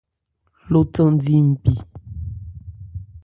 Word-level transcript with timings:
Lo 0.71 0.81
thandi 0.93 1.37
npi. 1.47 1.73